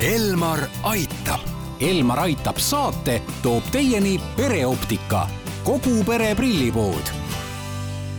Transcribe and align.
Elmar 0.00 0.58
aitab. 0.82 1.40
Elmar 1.80 2.18
aitab 2.18 2.56
saate 2.56 3.18
toob 3.42 3.66
teieni 3.72 4.14
pereoptika, 4.36 5.26
kogu 5.64 5.98
pere 6.08 6.30
prillipood 6.34 7.10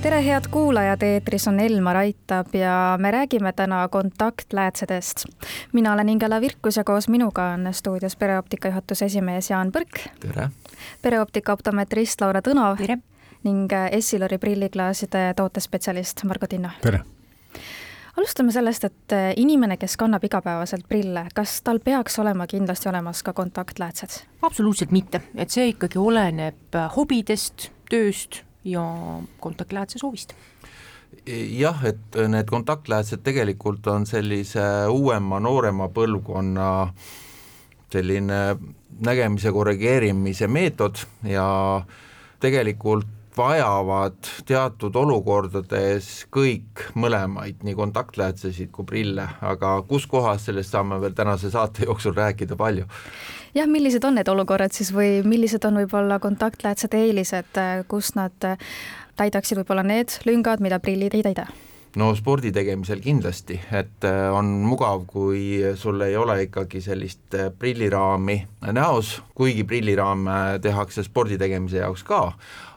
tere, 0.02 0.20
head 0.26 0.46
kuulajad, 0.54 1.02
eetris 1.02 1.48
on 1.50 1.60
Elmar 1.60 1.98
Aitab 1.98 2.54
ja 2.54 2.98
me 3.02 3.12
räägime 3.12 3.54
täna 3.54 3.88
kontaktläätsedest. 3.88 5.26
mina 5.74 5.94
olen 5.94 6.10
Ingela 6.10 6.42
Virkus 6.42 6.78
ja 6.78 6.84
koos 6.84 7.10
minuga 7.10 7.44
on 7.44 7.68
stuudios 7.72 8.16
pereoptika 8.16 8.68
juhatuse 8.68 9.06
esimees 9.06 9.50
Jaan 9.50 9.72
Põrk. 9.72 10.10
tere! 10.20 10.50
pereoptika 11.02 11.54
optometrist 11.54 12.22
Laura 12.22 12.42
Tõnov. 12.42 12.78
tere! 12.78 12.98
ning 13.44 13.74
Essilori 13.92 14.38
prilliklaaside 14.38 15.34
tootespetsialist 15.36 16.24
Margo 16.24 16.48
Tinno. 16.48 16.70
tere! 16.82 17.02
Alustame 18.18 18.52
sellest, 18.52 18.84
et 18.90 19.16
inimene, 19.40 19.78
kes 19.82 19.98
kannab 19.98 20.24
igapäevaselt 20.28 20.88
prille, 20.90 21.26
kas 21.36 21.60
tal 21.66 21.80
peaks 21.84 22.20
olema 22.20 22.48
kindlasti 22.48 22.90
olemas 22.90 23.24
ka 23.24 23.34
kontaktläätsed? 23.34 24.22
absoluutselt 24.42 24.92
mitte, 24.92 25.22
et 25.36 25.50
see 25.50 25.72
ikkagi 25.74 26.00
oleneb 26.02 26.80
hobidest, 26.96 27.70
tööst 27.90 28.44
ja 28.64 28.84
kontaktläätse 29.40 30.00
soovist 30.00 30.36
jah, 31.28 31.84
et 31.86 32.18
need 32.32 32.50
kontaktläätsed 32.50 33.22
tegelikult 33.24 33.88
on 33.88 34.06
sellise 34.10 34.64
uuema, 34.90 35.40
noorema 35.40 35.90
põlvkonna 35.94 36.68
selline 37.92 38.40
nägemise 39.06 39.52
korrigeerimise 39.52 40.48
meetod 40.48 41.04
ja 41.28 41.48
tegelikult 42.42 43.08
vajavad 43.38 44.18
teatud 44.48 44.96
olukordades 44.96 46.10
kõik 46.34 46.84
mõlemaid, 47.00 47.62
nii 47.64 47.76
kontaktläätsesid 47.78 48.72
kui 48.76 48.86
prille, 48.88 49.28
aga 49.42 49.78
kus 49.88 50.08
kohas, 50.10 50.46
sellest 50.48 50.76
saame 50.76 51.00
veel 51.02 51.16
tänase 51.18 51.52
saate 51.52 51.88
jooksul 51.88 52.16
rääkida 52.18 52.56
palju. 52.60 52.86
jah, 53.56 53.68
millised 53.68 54.04
on 54.04 54.16
need 54.16 54.28
olukorrad 54.28 54.76
siis 54.76 54.94
või 54.96 55.24
millised 55.24 55.66
on 55.66 55.82
võib-olla 55.82 56.20
kontaktläätsede 56.20 57.04
eelised, 57.08 57.60
kus 57.88 58.16
nad 58.16 58.36
täidaksid 59.16 59.58
võib-olla 59.62 59.84
need 59.84 60.22
lüngad, 60.26 60.60
mida 60.60 60.80
prillid 60.80 61.14
ei 61.16 61.24
täida? 61.24 61.48
No 62.00 62.12
spordi 62.16 62.52
tegemisel 62.56 63.02
kindlasti, 63.04 63.58
et 63.76 64.06
on 64.32 64.52
mugav, 64.64 65.06
kui 65.10 65.60
sul 65.76 66.02
ei 66.06 66.16
ole 66.18 66.38
ikkagi 66.46 66.82
sellist 66.82 67.36
prilliraami 67.60 68.38
näos, 68.72 69.18
kuigi 69.36 69.66
prilliraame 69.68 70.60
tehakse 70.64 71.04
spordi 71.04 71.40
tegemise 71.42 71.82
jaoks 71.82 72.04
ka, 72.08 72.22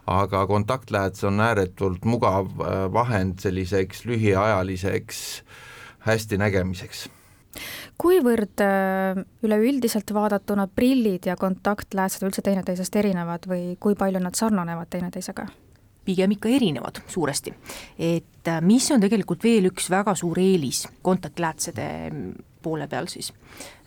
aga 0.07 0.47
kontaktlääts 0.47 1.25
on 1.25 1.41
ääretult 1.41 2.05
mugav 2.05 2.51
äh, 2.61 2.93
vahend 2.93 3.39
selliseks 3.41 4.05
lühiajaliseks 4.05 5.21
hästi 6.05 6.39
nägemiseks 6.39 7.07
kuivõrd 8.01 8.61
äh, 8.65 9.21
üleüldiselt 9.47 10.11
vaadatuna 10.15 10.67
prillid 10.67 11.29
ja 11.31 11.37
kontaktläätsed 11.41 12.27
üldse 12.27 12.43
teineteisest 12.43 12.97
erinevad 12.97 13.47
või 13.49 13.77
kui 13.81 13.95
palju 13.99 14.21
nad 14.21 14.37
sarnanevad 14.39 14.91
teineteisega? 14.91 15.47
Pigem 16.05 16.37
ikka 16.37 16.49
erinevad 16.49 17.03
suuresti. 17.07 17.55
et 17.99 18.49
äh, 18.49 18.61
mis 18.61 18.91
on 18.91 19.01
tegelikult 19.01 19.45
veel 19.45 19.71
üks 19.73 19.91
väga 19.91 20.15
suur 20.15 20.39
eelis 20.39 20.87
kontaktläätsede 21.03 21.89
poole 22.65 22.89
peal 22.89 23.07
siis, 23.13 23.33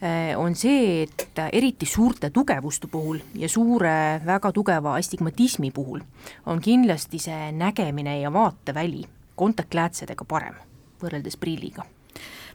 eh, 0.02 0.38
on 0.38 0.56
see, 0.56 1.04
et 1.04 1.42
eriti 1.52 1.86
suurte 1.90 2.30
tugevuste 2.30 2.88
puhul 2.92 3.20
ja 3.36 3.50
suure 3.50 4.22
väga 4.26 4.52
tugeva 4.54 4.96
astigmatismi 5.02 5.72
puhul 5.72 6.06
on 6.46 6.62
kindlasti 6.62 7.20
see 7.20 7.52
nägemine 7.52 8.20
ja 8.22 8.34
vaateväli 8.34 9.04
kontaktläätsedega 9.36 10.26
parem 10.26 10.58
võrreldes 11.02 11.38
prilliga 11.42 11.86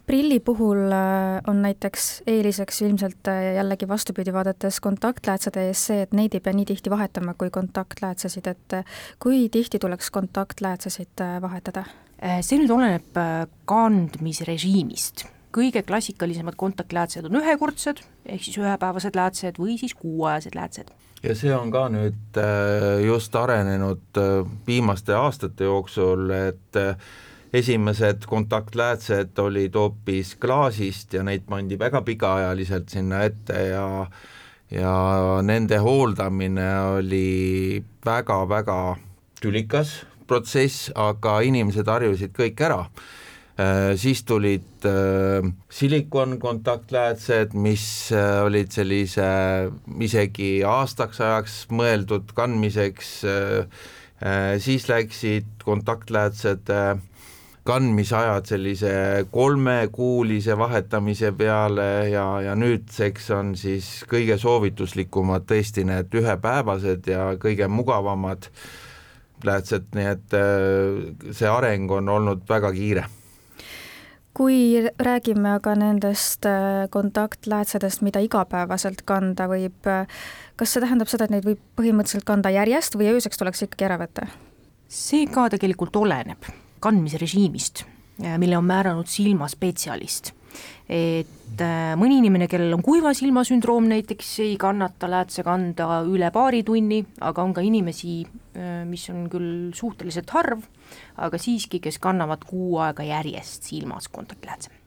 prilli 0.07 0.41
puhul 0.41 0.93
eh, 0.93 1.41
on 1.47 1.63
näiteks 1.63 2.23
eeliseks 2.27 2.83
ilmselt 2.83 3.29
eh, 3.33 3.55
jällegi 3.57 3.89
vastupidi 3.89 4.33
vaadates 4.33 4.81
kontaktläätsede 4.81 5.67
ees 5.69 5.87
see, 5.91 6.07
et 6.07 6.17
neid 6.17 6.35
ei 6.35 6.45
pea 6.45 6.57
nii 6.57 6.69
tihti 6.73 6.91
vahetama 6.91 7.35
kui 7.39 7.51
kontaktläätsesid, 7.51 8.49
et 8.53 8.79
kui 9.23 9.49
tihti 9.53 9.79
tuleks 9.79 10.11
kontaktläätsesid 10.11 11.27
vahetada? 11.43 11.85
see 12.23 12.55
nüüd 12.61 12.71
oleneb 12.71 13.17
kandmisrežiimist 13.67 15.25
kõige 15.53 15.83
klassikalisemad 15.87 16.57
kontaktläätsed 16.57 17.29
on 17.29 17.41
ühekordsed, 17.41 18.03
ehk 18.27 18.45
siis 18.45 18.59
ühepäevased 18.61 19.17
läätsed 19.17 19.61
või 19.61 19.77
siis 19.81 19.95
kuuajased 19.99 20.57
läätsed. 20.57 20.93
ja 21.23 21.35
see 21.39 21.53
on 21.55 21.71
ka 21.71 21.87
nüüd 21.93 22.39
äh, 22.41 23.05
just 23.07 23.37
arenenud 23.37 24.19
äh, 24.19 24.49
viimaste 24.67 25.15
aastate 25.15 25.65
jooksul, 25.65 26.31
et 26.31 26.77
äh, 26.77 26.97
esimesed 27.53 28.27
kontaktläätsed 28.27 29.39
olid 29.39 29.75
hoopis 29.77 30.37
klaasist 30.41 31.13
ja 31.15 31.23
neid 31.27 31.45
pandi 31.49 31.79
väga 31.79 32.01
pikaajaliselt 32.03 32.89
sinna 32.89 33.25
ette 33.29 33.67
ja 33.69 33.87
ja 34.73 34.95
nende 35.45 35.77
hooldamine 35.85 36.69
oli 36.97 37.83
väga-väga 38.05 38.79
tülikas 39.43 39.99
protsess, 40.27 40.89
aga 40.97 41.41
inimesed 41.45 41.89
harjusid 41.89 42.33
kõik 42.37 42.63
ära. 42.65 42.87
Äh, 43.61 43.93
siis 44.01 44.23
tulid 44.25 44.87
äh, 44.89 45.45
silikonkontaktläätsed, 45.69 47.53
mis 47.53 47.85
äh, 48.17 48.41
olid 48.47 48.73
sellise 48.73 49.27
isegi 50.01 50.63
aastaks 50.65 51.21
ajaks 51.21 51.59
mõeldud 51.73 52.33
kandmiseks, 52.37 53.13
siis 54.63 54.85
läksid 54.87 55.65
kontaktläätsed 55.67 56.71
kandmisajad 57.65 58.49
sellise 58.51 58.93
kolmekuulise 59.31 60.59
vahetamise 60.59 61.33
peale 61.39 62.09
ja, 62.11 62.27
ja 62.43 62.57
nüüdseks 62.59 63.31
on 63.37 63.55
siis 63.57 63.91
kõige 64.11 64.39
soovituslikumad 64.39 65.47
tõesti 65.47 65.87
need 65.87 66.15
ühepäevased 66.19 67.07
ja 67.11 67.33
kõige 67.43 67.71
mugavamad 67.71 68.51
läätsed, 69.47 69.91
nii 69.95 70.07
et 70.07 70.39
see 71.35 71.51
areng 71.51 71.91
on 71.91 72.09
olnud 72.09 72.47
väga 72.49 72.71
kiire 72.75 73.07
kui 74.37 74.89
räägime 74.99 75.55
aga 75.59 75.75
nendest 75.77 76.47
äh, 76.49 76.89
kontaktläätsedest, 76.91 78.03
mida 78.03 78.23
igapäevaselt 78.25 79.05
kanda 79.05 79.49
võib, 79.51 79.85
äh, 79.89 80.09
kas 80.57 80.73
see 80.73 80.85
tähendab 80.85 81.11
seda, 81.13 81.29
et 81.29 81.37
neid 81.37 81.47
võib 81.47 81.61
põhimõtteliselt 81.79 82.27
kanda 82.29 82.53
järjest 82.55 82.97
või 82.97 83.13
ööseks 83.13 83.41
tuleks 83.41 83.67
ikkagi 83.69 83.89
ära 83.91 84.01
võtta? 84.01 84.31
see 84.93 85.25
ka 85.33 85.47
tegelikult 85.53 85.97
oleneb 85.97 86.49
kandmisrežiimist, 86.83 87.85
äh, 88.23 88.39
mille 88.43 88.59
on 88.59 88.67
määranud 88.69 89.11
silmaspetsialist. 89.11 90.33
Et 90.93 91.63
äh, 91.63 91.95
mõni 91.97 92.19
inimene, 92.21 92.49
kellel 92.51 92.75
on 92.77 92.85
kuiva 92.85 93.15
silma 93.17 93.45
sündroom 93.49 93.89
näiteks, 93.93 94.35
ei 94.45 94.59
kannata 94.61 95.09
läätse 95.11 95.45
kanda 95.47 96.03
üle 96.09 96.29
paari 96.35 96.61
tunni, 96.67 97.01
aga 97.25 97.47
on 97.47 97.55
ka 97.57 97.65
inimesi, 97.65 98.21
äh, 98.59 98.83
mis 98.89 99.09
on 99.15 99.27
küll 99.33 99.73
suhteliselt 99.79 100.35
harv, 100.37 100.69
aga 101.17 101.41
siiski, 101.41 101.81
kes 101.81 102.03
kannavad 102.03 102.45
kuu 102.49 102.79
aega 102.85 103.07
järjest 103.15 103.73
silmas 103.73 104.11
kontaktläätse 104.13 104.82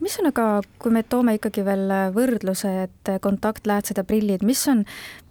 mis 0.00 0.16
on 0.20 0.28
aga, 0.30 0.46
kui 0.82 0.92
me 0.94 1.02
toome 1.06 1.36
ikkagi 1.36 1.64
veel 1.66 1.90
võrdluse, 2.14 2.70
et 2.86 3.10
kontaktläätsed 3.22 3.98
ja 3.98 4.04
prillid, 4.06 4.44
mis 4.46 4.60
on 4.70 4.84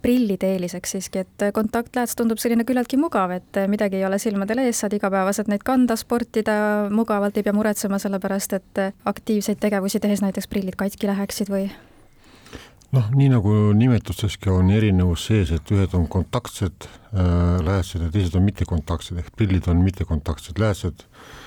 prillide 0.04 0.50
eeliseks 0.56 0.96
siiski, 0.96 1.24
et 1.26 1.46
kontaktlääts 1.56 2.18
tundub 2.18 2.42
selline 2.42 2.66
küllaltki 2.68 3.00
mugav, 3.02 3.34
et 3.36 3.62
midagi 3.72 4.00
ei 4.00 4.06
ole 4.08 4.20
silmadel 4.22 4.64
ees, 4.66 4.82
saad 4.82 4.96
igapäevaselt 4.98 5.50
neid 5.52 5.66
kanda, 5.66 5.98
sportida 6.00 6.58
mugavalt, 6.94 7.38
ei 7.38 7.46
pea 7.46 7.56
muretsema 7.56 8.00
selle 8.02 8.20
pärast, 8.24 8.58
et 8.58 8.84
aktiivseid 9.06 9.62
tegevusi 9.62 10.02
tehes 10.04 10.24
näiteks 10.26 10.50
prillid 10.52 10.80
katki 10.80 11.12
läheksid 11.12 11.52
või? 11.54 11.70
noh, 12.96 13.08
nii 13.12 13.28
nagu 13.28 13.54
nimetusteski 13.76 14.48
on 14.54 14.70
erinevus 14.72 15.26
sees, 15.28 15.50
et 15.52 15.72
ühed 15.76 15.96
on 15.98 16.06
kontaktsed 16.08 16.86
äh, 16.88 17.26
läätsed 17.66 18.06
ja 18.06 18.12
teised 18.14 18.38
on 18.40 18.46
mittekontaktsed 18.46 19.20
ehk 19.20 19.34
prillid 19.36 19.68
on 19.68 19.82
mittekontaktsed 19.84 20.62
läätsed 20.62 21.04
Äh, 21.04 21.45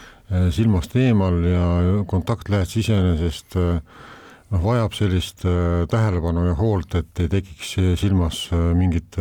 silmast 0.52 0.94
eemal 1.00 1.40
ja 1.46 1.64
kontaktlääts 2.08 2.76
iseenesest 2.82 3.56
äh, 3.56 3.80
noh, 4.52 4.62
vajab 4.64 4.96
sellist 4.96 5.44
äh, 5.48 5.86
tähelepanu 5.90 6.46
ja 6.50 6.54
hoolt, 6.58 6.94
et 7.00 7.22
ei 7.24 7.30
tekiks 7.32 7.74
silmas 8.00 8.46
mingit 8.76 9.16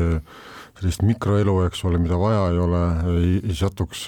sellist 0.77 1.01
mikroelu, 1.01 1.55
eks 1.65 1.83
ole, 1.89 1.97
mida 2.01 2.19
vaja 2.21 2.43
ei 2.51 2.59
ole, 2.61 2.81
ei 3.47 3.55
satuks 3.57 4.03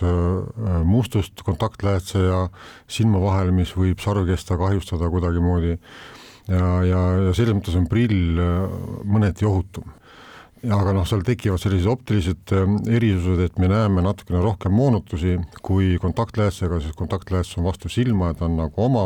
mustust 0.86 1.42
kontaktläätse 1.42 2.22
ja 2.22 2.44
silma 2.86 3.22
vahele, 3.24 3.56
mis 3.56 3.72
võib 3.74 4.04
sarvkesta 4.04 4.60
kahjustada 4.60 5.10
kuidagimoodi. 5.10 5.80
ja, 6.48 6.68
ja, 6.86 7.02
ja 7.26 7.34
selles 7.34 7.58
mõttes 7.58 7.80
on 7.80 7.88
prill 7.90 8.38
mõneti 9.08 9.50
ohutum 9.50 9.90
aga 10.68 10.94
noh, 10.96 11.06
seal 11.08 11.22
tekivad 11.24 11.62
sellised 11.62 11.88
optilised 11.92 12.54
ähm, 12.56 12.80
erisused, 12.92 13.40
et 13.46 13.60
me 13.62 13.70
näeme 13.72 14.04
natukene 14.04 14.42
rohkem 14.44 14.74
moonutusi 14.76 15.38
kui 15.64 15.94
kontaktläätsega, 16.02 16.82
sest 16.84 16.98
kontaktlääts 17.00 17.56
on 17.58 17.68
vastu 17.70 17.92
silma 17.92 18.34
ja 18.34 18.40
ta 18.40 18.50
on 18.50 18.58
nagu 18.60 18.84
oma 18.84 19.06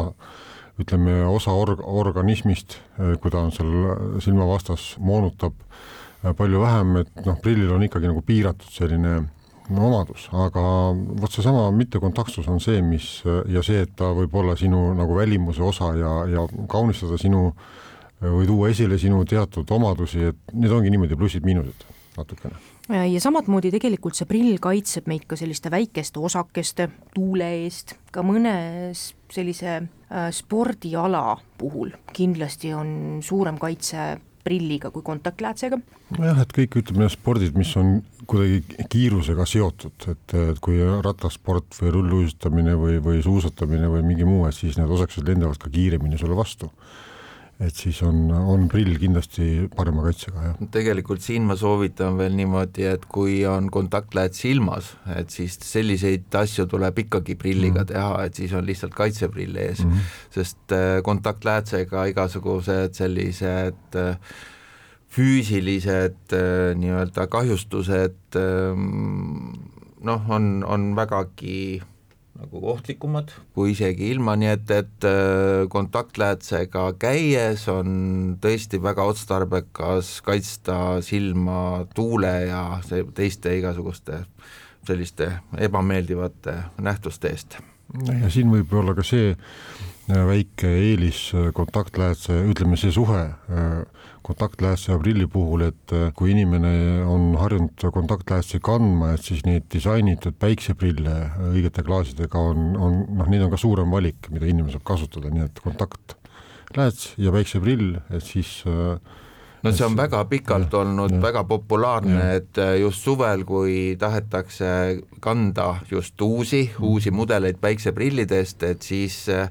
ütleme, 0.81 1.19
osa 1.29 1.53
org-, 1.53 1.83
organismist, 1.85 2.79
äh, 2.97 3.13
kui 3.21 3.33
ta 3.33 3.43
on 3.45 3.53
seal 3.53 4.19
silma 4.23 4.47
vastas, 4.49 4.93
moonutab 4.97 5.53
äh, 5.61 6.33
palju 6.37 6.63
vähem, 6.63 6.97
et 7.03 7.25
noh, 7.27 7.37
prillil 7.43 7.75
on 7.75 7.85
ikkagi 7.85 8.09
nagu 8.09 8.25
piiratud 8.25 8.73
selline 8.73 9.21
omadus, 9.69 10.25
aga 10.35 10.61
vot 11.21 11.31
seesama 11.31 11.69
mittekontaktsus 11.71 12.49
on 12.51 12.59
see, 12.61 12.81
mis 12.83 13.21
ja 13.23 13.61
see, 13.63 13.85
et 13.85 13.93
ta 13.95 14.09
võib 14.11 14.33
olla 14.35 14.57
sinu 14.59 14.89
nagu 14.97 15.15
välimuse 15.15 15.63
osa 15.63 15.93
ja, 15.95 16.11
ja 16.27 16.43
kaunistada 16.69 17.15
sinu 17.21 17.53
või 18.23 18.47
tuua 18.47 18.69
esile 18.71 18.97
sinu 19.01 19.23
teatud 19.27 19.69
omadusi, 19.75 20.29
et 20.31 20.55
need 20.55 20.71
ongi 20.71 20.93
niimoodi 20.93 21.17
plussid-miinused 21.19 21.87
natukene. 22.17 22.59
Ja 22.91 23.19
samamoodi 23.23 23.71
tegelikult 23.71 24.17
see 24.17 24.27
prill 24.27 24.57
kaitseb 24.61 25.07
meid 25.07 25.23
ka 25.29 25.37
selliste 25.39 25.71
väikeste 25.71 26.19
osakeste, 26.19 26.89
tuule 27.15 27.47
eest, 27.63 27.95
ka 28.11 28.25
mõnes 28.27 29.13
sellise 29.31 29.77
äh, 29.79 30.27
spordiala 30.35 31.37
puhul 31.57 31.93
kindlasti 32.13 32.73
on 32.75 33.21
suurem 33.23 33.57
kaitse 33.61 34.17
prilliga 34.43 34.91
kui 34.91 35.01
kontaktläätsega. 35.07 35.79
nojah, 36.17 36.41
et 36.43 36.51
kõik 36.51 36.75
ütleme 36.81 37.07
spordid, 37.09 37.55
mis 37.55 37.71
on 37.79 38.01
kuidagi 38.27 38.87
kiirusega 38.91 39.45
seotud, 39.47 39.95
et, 40.11 40.35
et 40.51 40.59
kui 40.63 40.83
rattasport 40.83 41.79
või 41.79 41.95
rulluisutamine 41.95 42.75
või, 42.79 42.99
või 43.03 43.23
suusatamine 43.23 43.87
või 43.95 44.03
mingi 44.11 44.27
muu, 44.27 44.43
et 44.47 44.59
siis 44.59 44.75
need 44.79 44.91
osakesed 44.91 45.27
lendavad 45.31 45.59
ka 45.63 45.71
kiiremini 45.71 46.19
sulle 46.19 46.35
vastu 46.35 46.69
et 47.61 47.75
siis 47.77 47.99
on, 48.05 48.31
on 48.33 48.65
prill 48.71 48.95
kindlasti 48.99 49.67
parema 49.75 50.05
kaitsega, 50.07 50.45
jah. 50.47 50.69
tegelikult 50.73 51.21
siin 51.23 51.45
ma 51.47 51.57
soovitan 51.59 52.17
veel 52.17 52.33
niimoodi, 52.37 52.87
et 52.89 53.05
kui 53.11 53.41
on 53.49 53.69
kontaktlääd 53.73 54.33
silmas, 54.37 54.93
et 55.15 55.33
siis 55.33 55.59
selliseid 55.61 56.33
asju 56.39 56.65
tuleb 56.71 57.03
ikkagi 57.05 57.37
prilliga 57.39 57.83
mm. 57.83 57.91
teha, 57.93 58.15
et 58.25 58.41
siis 58.41 58.55
on 58.57 58.65
lihtsalt 58.67 58.95
kaitseprill 58.97 59.59
ees 59.61 59.83
mm, 59.85 59.91
-hmm. 59.91 60.17
sest 60.33 60.75
äh, 60.75 60.97
kontaktläätsega 61.05 62.07
igasugused 62.11 62.97
sellised 62.97 63.95
äh, 64.01 64.17
füüsilised 65.13 66.33
äh, 66.33 66.73
nii-öelda 66.75 67.27
kahjustused 67.27 68.35
ähm, 68.35 69.53
noh, 70.01 70.29
on, 70.29 70.63
on 70.67 70.95
vägagi 70.95 71.81
nagu 72.39 72.61
ohtlikumad 72.73 73.31
kui 73.53 73.73
isegi 73.73 74.09
ilma, 74.13 74.35
nii 74.39 74.51
et, 74.55 74.71
et 74.73 75.07
äh, 75.07 75.65
kontaktläätsega 75.73 76.87
käies 77.01 77.67
on 77.71 78.37
tõesti 78.41 78.81
väga 78.81 79.05
otstarbekas 79.11 80.15
kaitsta 80.25 80.77
silma 81.05 81.85
tuule 81.95 82.33
ja 82.47 82.63
teiste 83.13 83.53
igasuguste 83.59 84.23
selliste 84.87 85.29
ebameeldivate 85.57 86.57
nähtuste 86.81 87.31
eest. 87.31 87.59
ja 87.93 88.29
siin 88.33 88.49
võib 88.51 88.73
olla 88.81 88.95
ka 88.97 89.05
see 89.05 89.35
väike 90.09 90.67
eelis 90.67 91.29
äh, 91.37 91.51
kontaktläätse, 91.55 92.41
ütleme 92.51 92.79
see 92.79 92.91
suhe 92.91 93.27
kontaktläätse 94.23 94.91
ja 94.91 94.99
prilli 94.99 95.27
puhul, 95.27 95.67
et 95.67 95.93
äh, 95.93 96.09
kui 96.15 96.31
inimene 96.31 97.03
on 97.07 97.33
harjunud 97.39 97.85
kontaktläätsi 97.93 98.61
kandma, 98.63 99.13
et 99.13 99.25
siis 99.25 99.43
neid 99.47 99.67
disainitud 99.73 100.37
päikseprille 100.39 101.15
õigete 101.51 101.83
klaasidega 101.85 102.39
on, 102.51 102.71
on 102.79 103.01
noh, 103.19 103.31
neid 103.31 103.43
on 103.45 103.51
ka 103.53 103.59
suurem 103.59 103.91
valik, 103.93 104.31
mida 104.33 104.47
inimene 104.47 104.75
saab 104.75 104.85
kasutada, 104.93 105.31
nii 105.33 105.47
et 105.49 105.63
kontaktlääts 105.63 107.13
ja 107.21 107.35
päikseprill, 107.35 107.99
et 108.15 108.23
siis 108.25 108.61
äh, 108.69 108.95
no 109.63 109.71
see 109.71 109.85
on 109.85 109.95
väga 109.97 110.23
pikalt 110.31 110.73
ja, 110.73 110.81
olnud 110.83 111.15
ja, 111.15 111.21
väga 111.23 111.43
populaarne, 111.47 112.25
et 112.39 112.59
äh, 112.61 112.75
just 112.81 113.05
suvel, 113.05 113.45
kui 113.47 113.95
tahetakse 113.99 114.67
kanda 115.23 115.75
just 115.91 116.21
uusi, 116.21 116.65
uusi 116.81 117.11
mudeleid 117.11 117.61
päikseprillidest, 117.63 118.63
et 118.67 118.81
siis 118.83 119.23
äh, 119.31 119.49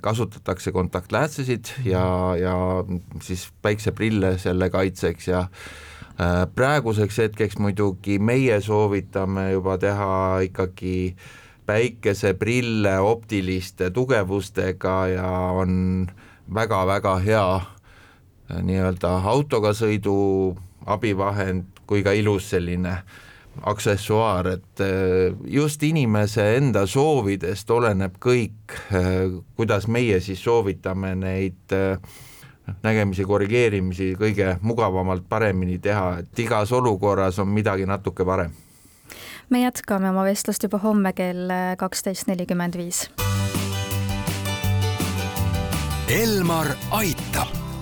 kasutatakse 0.00 0.72
kontaktläätsesid 0.72 1.74
ja, 1.84 2.34
ja 2.40 2.56
siis 3.22 3.50
päikseprille 3.62 4.38
selle 4.38 4.70
kaitseks 4.70 5.28
ja 5.28 5.40
äh, 5.40 6.46
praeguseks 6.54 7.18
hetkeks 7.18 7.60
muidugi 7.60 8.18
meie 8.18 8.60
soovitame 8.64 9.50
juba 9.52 9.76
teha 9.78 10.40
ikkagi 10.48 11.16
päikeseprille 11.66 12.98
optiliste 12.98 13.90
tugevustega 13.90 14.96
ja 15.08 15.30
on 15.54 16.08
väga-väga 16.54 17.18
hea 17.18 17.60
nii-öelda 18.62 19.16
autoga 19.30 19.74
sõidu 19.76 20.14
abivahend 20.86 21.80
kui 21.86 22.04
ka 22.06 22.12
ilus 22.16 22.50
selline 22.50 22.96
aksessuaar, 23.66 24.46
et 24.46 24.80
äh, 24.80 25.36
just 25.44 25.82
inimese 25.82 26.44
enda 26.56 26.86
soovidest 26.86 27.70
oleneb 27.70 28.16
kõik, 28.22 28.76
äh, 28.94 29.26
kuidas 29.58 29.88
meie 29.90 30.20
siis 30.22 30.42
soovitame 30.44 31.14
neid 31.18 31.74
äh, 31.74 31.98
nägemisi, 32.86 33.26
korrigeerimisi 33.26 34.14
kõige 34.20 34.54
mugavamalt 34.62 35.26
paremini 35.28 35.80
teha, 35.82 36.20
et 36.22 36.44
igas 36.46 36.72
olukorras 36.72 37.42
on 37.42 37.50
midagi 37.50 37.86
natuke 37.90 38.24
parem. 38.24 38.54
me 39.50 39.64
jätkame 39.64 40.10
oma 40.10 40.24
vestlust 40.24 40.62
juba 40.62 40.78
homme 40.78 41.12
kell 41.12 41.50
kaksteist 41.76 42.30
nelikümmend 42.30 42.78
viis. 42.78 43.08
Elmar 46.10 46.72
aitab. 46.90 47.59